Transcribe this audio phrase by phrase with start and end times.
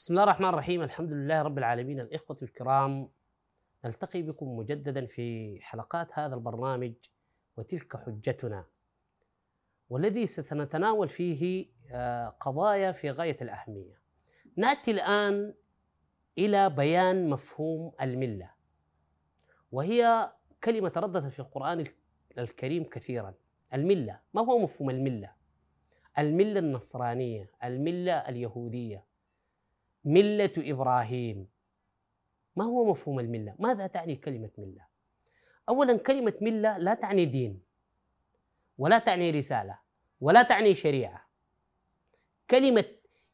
[0.00, 0.82] بسم الله الرحمن الرحيم.
[0.82, 2.00] الحمد لله رب العالمين.
[2.00, 3.08] الإخوة الكرام
[3.84, 6.92] نلتقي بكم مجددا في حلقات هذا البرنامج
[7.56, 8.64] وتلك حجتنا
[9.90, 14.00] والذي سنتناول فيه آه، قضايا في غاية الأهمية.
[14.56, 15.54] نأتي الآن
[16.38, 18.50] إلى بيان مفهوم الملة
[19.72, 20.32] وهي
[20.64, 21.84] كلمة ترددت في القرآن
[22.38, 23.34] الكريم كثيرا.
[23.74, 25.32] الملة ما هو مفهوم الملة؟
[26.18, 29.09] الملة النصرانية الملة اليهودية.
[30.04, 31.48] ملة إبراهيم.
[32.56, 34.86] ما هو مفهوم الملة؟ ماذا تعني كلمة ملة؟
[35.68, 37.62] أولا كلمة ملة لا تعني دين
[38.78, 39.78] ولا تعني رسالة
[40.20, 41.26] ولا تعني شريعة.
[42.50, 42.84] كلمة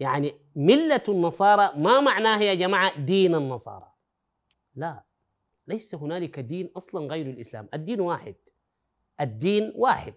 [0.00, 3.92] يعني ملة النصارى ما معناها يا جماعة دين النصارى؟
[4.74, 5.04] لا
[5.66, 7.68] ليس هنالك دين أصلا غير الإسلام.
[7.74, 8.34] الدين واحد.
[9.20, 10.14] الدين واحد.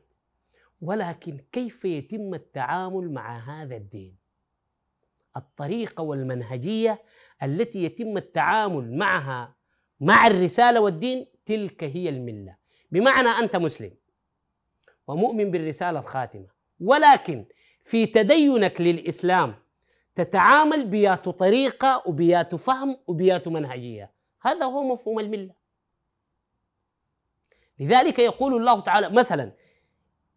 [0.81, 4.26] ولكن كيف يتم التعامل مع هذا الدين؟
[5.37, 7.01] الطريقة والمنهجية
[7.43, 9.55] التي يتم التعامل معها
[9.99, 12.55] مع الرسالة والدين تلك هي الملة.
[12.91, 13.91] بمعنى أنت مسلم
[15.07, 16.47] ومؤمن بالرسالة الخاتمة
[16.79, 17.45] ولكن
[17.85, 19.55] في تدينك للإسلام
[20.15, 24.11] تتعامل بيات طريقة وبيات فهم وبيات منهجية.
[24.41, 25.53] هذا هو مفهوم الملة.
[27.79, 29.51] لذلك يقول الله تعالى مثلا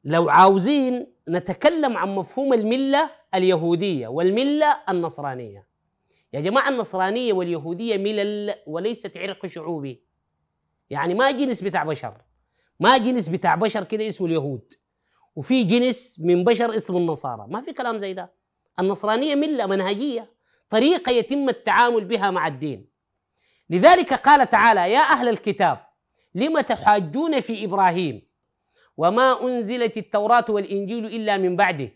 [0.04, 5.66] لو عاوزين نتكلم عن مفهوم الملة اليهودية والملة النصرانية.
[6.32, 10.02] يا جماعة النصرانية واليهودية ملل وليست عرق شعوبي.
[10.90, 12.22] يعني ما جنس بتاع بشر.
[12.80, 14.74] ما جنس بتاع بشر كده اسمه اليهود.
[15.36, 17.46] وفي جنس من بشر اسمه النصارى.
[17.48, 18.32] ما في كلام زي ده.
[18.78, 20.32] النصرانية ملة منهجية.
[20.70, 22.86] طريقة يتم التعامل بها مع الدين.
[23.70, 25.78] لذلك قال تعالى يا أهل الكتاب
[26.34, 28.22] لم تحاجون في إبراهيم؟
[28.96, 31.90] وما أنزلت التوراة والإنجيل إلا من بعده.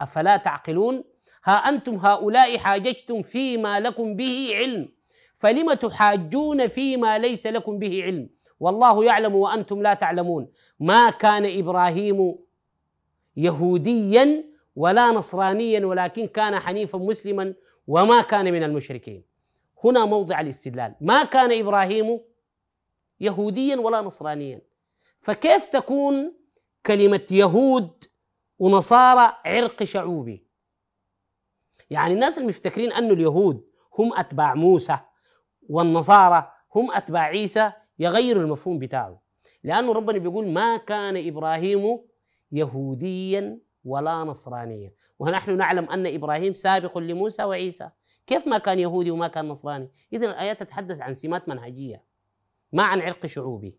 [0.00, 1.04] أفلا تعقلون؟
[1.44, 4.88] ها أنتم هؤلاء حاججتم فيما لكم به علم.
[5.34, 10.48] فلم تحاجون فيما ليس لكم به علم؟ والله يعلم وأنتم لا تعلمون.
[10.80, 12.38] ما كان إبراهيم
[13.36, 14.44] يهوديا
[14.76, 17.54] ولا نصرانيا ولكن كان حنيفا مسلما
[17.86, 19.24] وما كان من المشركين.
[19.84, 20.94] هنا موضع الاستدلال.
[21.00, 22.20] ما كان إبراهيم
[23.20, 24.60] يهوديا ولا نصرانيا؟
[25.20, 26.34] فكيف تكون
[26.86, 28.04] كلمة يهود
[28.58, 30.46] ونصارى عرق شعوبي.
[31.90, 33.64] يعني الناس المفتكرين أن اليهود
[33.98, 34.98] هم أتباع موسى
[35.68, 39.22] والنصارى هم أتباع عيسى يغيروا المفهوم بتاعه.
[39.62, 41.98] لأنه ربنا بيقول ما كان إبراهيم
[42.52, 44.92] يهوديا ولا نصرانيا.
[45.18, 47.90] ونحن نعلم أن إبراهيم سابق لموسى وعيسى.
[48.26, 52.04] كيف ما كان يهودي وما كان نصراني؟ إذا الآيات تتحدث عن سمات منهجية
[52.72, 53.78] ما عن عرق شعوبي.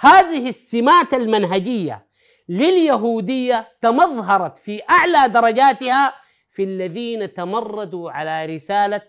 [0.00, 2.06] هذه السمات المنهجية
[2.48, 6.14] لليهودية تمظهرت في أعلى درجاتها
[6.48, 9.02] في الذين تمردوا على رسالة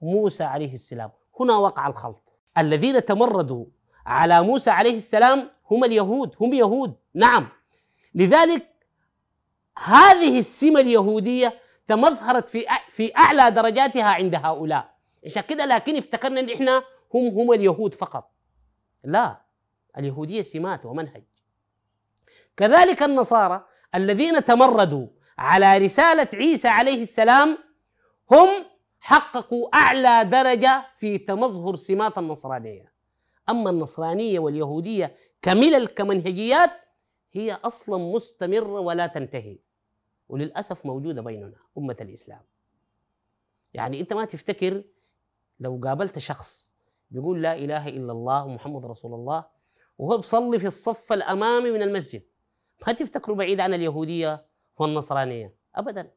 [0.00, 1.10] موسى عليه السلام.
[1.40, 2.42] هنا وقع الخلط.
[2.58, 3.64] الذين تمردوا
[4.06, 6.94] على موسى عليه السلام هم اليهود هم يهود.
[7.14, 7.48] نعم.
[8.14, 8.68] لذلك
[9.78, 11.54] هذه السمة اليهودية
[11.86, 14.94] تمظهرت في في أعلى درجاتها عند هؤلاء.
[15.24, 16.82] عشان كده؟ لكن افتكرنا إن إحنا
[17.14, 18.30] هم هم اليهود فقط.
[19.04, 19.40] لا.
[19.98, 21.24] اليهودية سمات ومنهج.
[22.56, 25.06] كذلك النصارى الذين تمردوا
[25.38, 27.58] على رسالة عيسى عليه السلام
[28.30, 28.48] هم
[29.00, 32.92] حققوا أعلى درجة في تمظهر سمات النصرانية.
[33.48, 36.70] أما النصرانية واليهودية كملل كمنهجيات
[37.32, 39.58] هي أصلا مستمرة ولا تنتهي.
[40.28, 42.40] وللأسف موجودة بيننا أمة الإسلام.
[43.74, 44.82] يعني أنت ما تفتكر
[45.60, 46.72] لو قابلت شخص
[47.10, 49.46] بيقول لا إله إلا الله محمد رسول الله
[49.98, 52.22] وهو بصلي في الصف الأمامي من المسجد
[52.86, 54.46] ما تفتكروا بعيد عن اليهودية
[54.76, 56.12] والنصرانية؟ ابدا.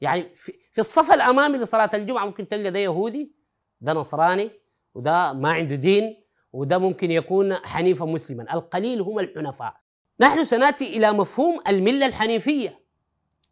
[0.00, 3.32] يعني في, في الصف الأمامي لصلاة الجمعة ممكن تلقى ده يهودي
[3.80, 4.50] ده نصراني
[4.94, 8.54] وده ما عنده دين وده ممكن يكون حنيفا مسلما.
[8.54, 9.76] القليل هم الحنفاء.
[10.20, 12.80] نحن سنأتي إلى مفهوم الملة الحنيفية.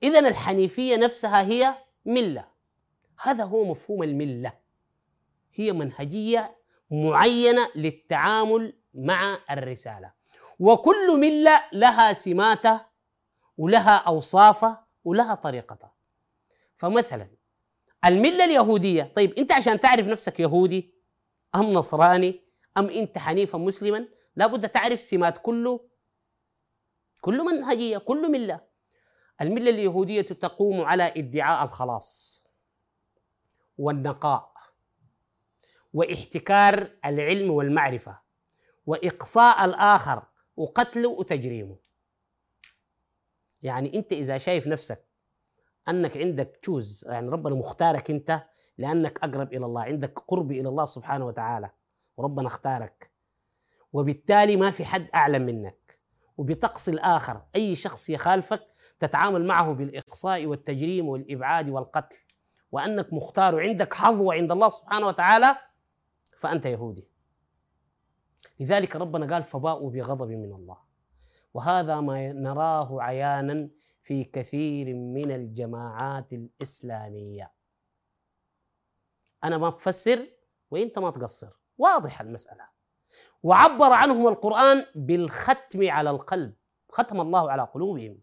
[0.03, 1.75] اذا الحنيفية نفسها هي
[2.05, 2.45] ملة.
[3.23, 4.53] هذا هو مفهوم الملة.
[5.55, 6.57] هي منهجية
[6.91, 10.13] معينة للتعامل مع الرسالة.
[10.63, 12.91] وكل ملة لها سماتها
[13.59, 15.95] ولها اوصافها ولها طريقتها
[16.77, 17.31] فمثلا
[18.05, 20.95] الملة اليهودية طيب أنت عشان تعرف نفسك يهودي
[21.55, 22.45] أم نصراني
[22.77, 25.81] أم أنت حنيفا مسلما لابد تعرف سمات كل
[27.21, 28.61] كل منهجية كل ملة.
[29.41, 32.45] الملة اليهودية تقوم على ادعاء الخلاص
[33.79, 34.53] والنقاء
[35.93, 38.19] واحتكار العلم والمعرفة
[38.87, 40.23] وإقصاء الآخر
[40.57, 41.77] وقتله وتجريمه.
[43.63, 45.05] يعني أنت إذا شايف نفسك
[45.89, 48.43] أنك عندك تشوز يعني ربنا مختارك أنت
[48.79, 51.71] لأنك أقرب إلى الله عندك قرب إلى الله سبحانه وتعالى
[52.17, 53.11] وربنا اختارك.
[53.93, 55.99] وبالتالي ما في حد أعلم منك.
[56.37, 58.67] وبتقصي الآخر أي شخص يخالفك
[58.99, 62.17] تتعامل معه بالإقصاء والتجريم والإبعاد والقتل.
[62.73, 65.57] وأنك مختار وعندك حظوه عند الله سبحانه وتعالى
[66.37, 67.12] فأنت يهودي.
[68.63, 70.79] لذلك ربنا قال فباءوا بغضب من الله.
[71.55, 73.69] وهذا ما نراه عيانا
[74.03, 77.53] في كثير من الجماعات الإسلامية.
[79.45, 80.29] أنا ما بفسر
[80.71, 81.51] وأنت ما تقصر.
[81.79, 82.65] واضحه المسألة.
[83.43, 86.55] وعبر عنهم القرآن بالختم على القلب.
[86.89, 88.19] ختم الله على قلوبهم.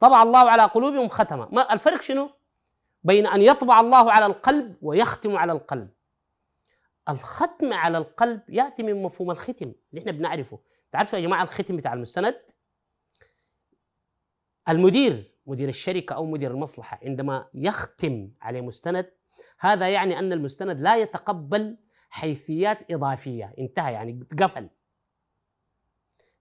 [0.00, 2.30] طبع الله على قلوبهم ختمه ما الفرق شنو؟
[3.02, 5.93] بين أن يطبع الله على القلب ويختم على القلب.
[7.08, 10.60] الختم على القلب يأتي من مفهوم الختم اللي إحنا بنعرفه.
[10.92, 12.40] تعرفوا يا جماعة الختم بتاع المستند؟
[14.68, 19.10] المدير مدير الشركة أو مدير المصلحة عندما يختم على مستند
[19.58, 21.78] هذا يعني أن المستند لا يتقبل
[22.10, 23.54] حيثيات إضافية.
[23.58, 24.70] انتهى يعني قفل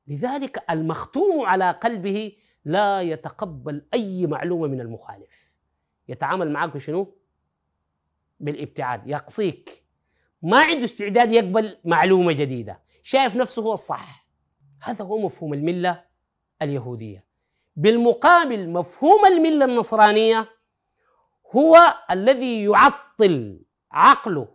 [0.08, 5.60] لذلك المختوم على قلبه لا يتقبل أي معلومة من المخالف.
[6.08, 7.16] يتعامل معك بشنو؟
[8.40, 9.08] بالابتعاد.
[9.08, 9.83] يقصيك.
[10.44, 12.82] ما عنده استعداد يقبل معلومة جديدة.
[13.04, 14.28] شايف نفسه هو الصح.
[14.82, 16.04] هذا هو مفهوم الملة
[16.62, 17.26] اليهودية.
[17.76, 20.46] بالمقابل مفهوم الملة النصرانية
[21.56, 21.78] هو
[22.12, 23.62] الذي يعطل
[23.92, 24.48] عقله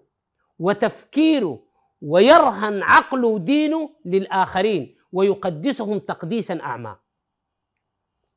[0.59, 1.63] وتفكيره
[2.03, 6.97] ويرهن عقله ودينه للآخرين ويقدسهم تقديسا أعمى.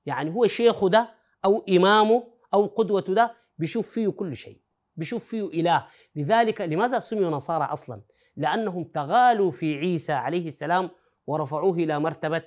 [0.05, 1.13] يعني هو شيخه ده
[1.45, 4.61] أو إمامه أو قدوته ده بيشوف فيه كل شيء.
[5.01, 5.87] بيشوف فيه إله.
[6.15, 8.01] لذلك لماذا سميوا نصارى أصلا؟
[8.35, 10.89] لأنهم تغالوا في عيسى عليه السلام
[11.27, 12.43] ورفعوه إلى مرتبة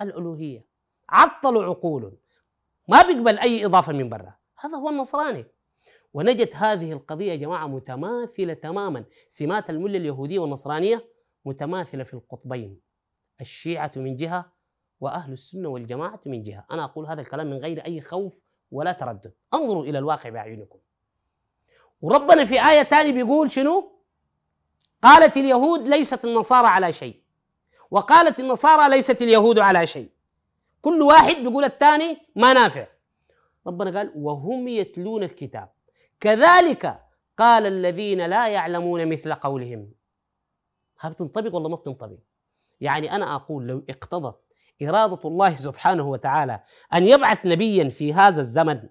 [0.00, 0.66] الألوهية.
[1.08, 2.16] عطلوا عقولهم.
[2.88, 4.34] ما بيقبل أي إضافة من برا.
[4.60, 5.44] هذا هو النصراني.
[6.14, 9.04] ونجد هذه القضية يا جماعة متماثلة تماما.
[9.28, 11.04] سمات المله اليهودية والنصرانية
[11.44, 12.80] متماثلة في القطبين.
[13.40, 14.52] الشيعة من جهة
[15.00, 16.66] وأهل السنة والجماعة من جهة.
[16.70, 19.34] أنا أقول هذا الكلام من غير أي خوف ولا تردد.
[19.54, 20.78] انظروا إلى الواقع باعينكم
[22.02, 23.92] وربنا في آية ثانية بيقول شنو؟
[25.02, 27.22] قالت اليهود ليست النصارى على شيء.
[27.90, 30.10] وقالت النصارى ليست اليهود على شيء.
[30.80, 32.86] كل واحد بيقول الثاني ما نافع.
[33.66, 35.72] ربنا قال وهم يتلون الكتاب.
[36.20, 37.00] كذلك
[37.38, 39.92] قال الذين لا يعلمون مثل قولهم.
[41.00, 42.18] ها بتنطبق ولا ما بتنطبق؟
[42.80, 44.40] يعني أنا أقول لو اقتضت
[44.82, 46.60] إرادة الله سبحانه وتعالى
[46.94, 48.88] أن يبعث نبيا في هذا الزمن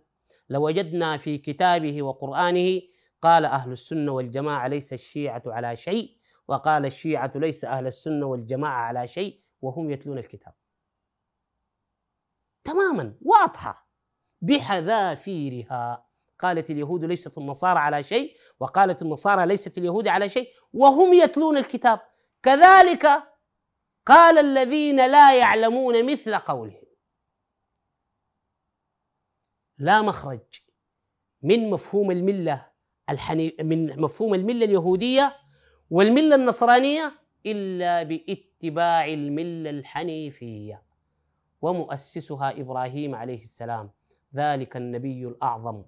[0.49, 2.81] لوجدنا في كتابه وقرآنه
[3.21, 9.07] قال أهل السنة والجماعة ليس الشيعة على شيء وقال الشيعة ليس أهل السنة والجماعة على
[9.07, 10.53] شيء وهم يتلون الكتاب.
[12.63, 13.91] تماما واضحة.
[14.41, 16.07] بحذافيرها.
[16.39, 21.99] قالت اليهود ليست النصارى على شيء وقالت النصارى ليست اليهود على شيء وهم يتلون الكتاب.
[22.43, 23.07] كذلك
[24.05, 26.83] قال الذين لا يعلمون مثل قولهم.
[29.77, 30.61] لا مخرج
[31.41, 32.70] من مفهوم الملة.
[33.11, 35.33] الحني من مفهوم الملة اليهودية
[35.89, 37.11] والملة النصرانية
[37.45, 40.83] إلا باتباع الملة الحنيفية.
[41.61, 43.91] ومؤسسها إبراهيم عليه السلام.
[44.35, 45.83] ذلك النبي الأعظم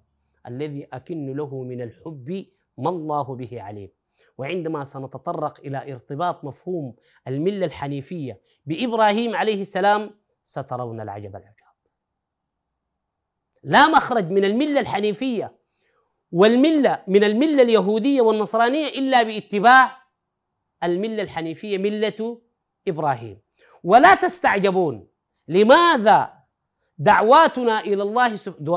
[0.46, 2.46] الذي أكن له من الحب
[2.78, 3.90] ما الله به عليم
[4.38, 6.96] وعندما سنتطرق إلى ارتباط مفهوم
[7.28, 10.10] الملة الحنيفية بإبراهيم عليه السلام
[10.44, 11.74] سترون العجب العجاب.
[13.62, 15.56] لا مخرج من الملة الحنيفية
[16.32, 19.96] والملة من الملة اليهودية والنصرانية إلا باتباع
[20.84, 22.40] الملة الحنيفية ملة
[22.88, 23.38] إبراهيم.
[23.84, 25.06] ولا تستعجبون
[25.48, 26.32] لماذا
[26.98, 28.34] دعواتنا إلى الله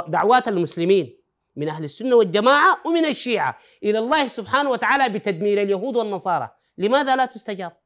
[0.07, 1.17] دعوات المسلمين
[1.55, 7.25] من أهل السنة والجماعة ومن الشيعة إلى الله سبحانه وتعالى بتدمير اليهود والنصارى؟ لماذا لا
[7.25, 7.77] تستجاب؟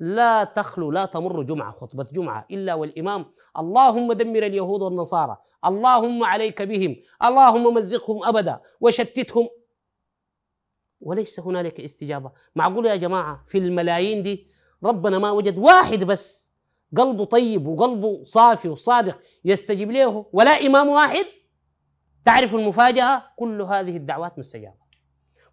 [0.00, 3.26] لا تخلو لا تمر جمعة خطبة جمعة إلا والإمام
[3.58, 9.48] اللهم دمر اليهود والنصارى اللهم عليك بهم اللهم مزقهم أبدا وشتتهم.
[11.00, 12.32] وليس هنالك استجابة.
[12.56, 14.46] معقول يا جماعة في الملايين دي
[14.84, 16.54] ربنا ما وجد واحد بس
[16.96, 21.24] قلبه طيب وقلبه صافي وصادق يستجيب له ولا إمام واحد؟
[22.24, 24.87] تعرف المفاجأة؟ كل هذه الدعوات مستجابة.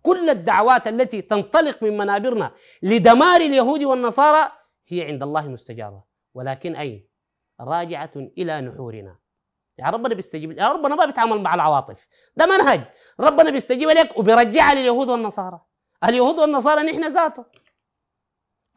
[0.06, 2.52] كل الدعوات التي تنطلق من منابرنا
[2.84, 4.52] لدمار اليهود والنصارى
[4.88, 6.04] هي عند الله مستجابة.
[6.34, 7.08] ولكن أين؟
[7.62, 9.20] راجعة إلى نحورنا.
[9.80, 12.08] يا ربنا بيستجيب يا ربنا ما بيتعامل مع العواطف.
[12.36, 12.82] ده منهج.
[13.20, 15.62] ربنا بيستجيب لك وبيرجعها لليهود والنصارى.
[16.04, 17.46] اليهود والنصارى نحن ذاته.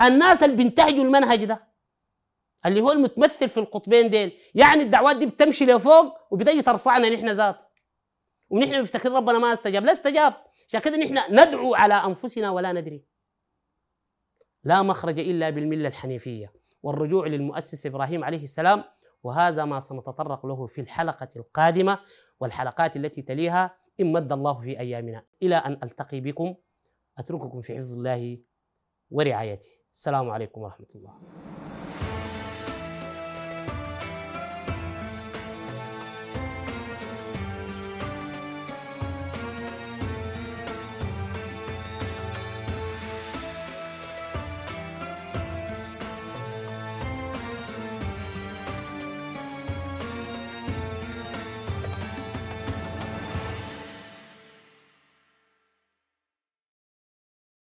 [0.02, 1.68] الناس اللي بينتهجوا المنهج ده
[2.66, 7.56] اللي هو المتمثل في القطبين ديل يعني الدعوات دي بتمشي لفوق وبتجي ترصعنا نحن ذات
[8.50, 9.84] ونحن بنفتكر ربنا ما استجاب.
[9.84, 10.47] لا استجاب.
[10.68, 13.04] عشان كده نحن ندعو على أنفسنا ولا ندري.
[14.64, 18.84] لا مخرج إلا بالملة الحنيفية والرجوع للمؤسس إبراهيم عليه السلام
[19.22, 21.98] وهذا ما سنتطرق له في الحلقة القادمة
[22.40, 25.24] والحلقات التي تليها إن مد الله في أيامنا.
[25.42, 26.54] إلى أن ألتقي بكم
[27.18, 28.38] أترككم في حفظ الله
[29.10, 29.68] ورعايته.
[29.92, 31.18] السلام عليكم ورحمة الله.